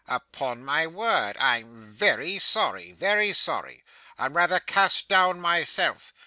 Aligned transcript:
'Upon 0.07 0.65
my 0.65 0.87
word, 0.87 1.37
I'm 1.37 1.93
very 1.93 2.39
sorry, 2.39 2.91
very 2.91 3.33
sorry. 3.33 3.83
I'm 4.17 4.35
rather 4.35 4.59
cast 4.59 5.07
down 5.07 5.39
myself. 5.39 6.11